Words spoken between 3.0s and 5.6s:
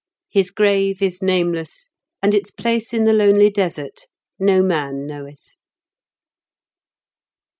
the lonely Desert no man knoweth.